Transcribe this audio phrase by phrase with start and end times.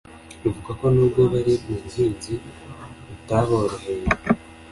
[0.41, 2.33] Bivugwa ko nubwo bari mu buhunzi
[3.07, 4.05] butaboroheye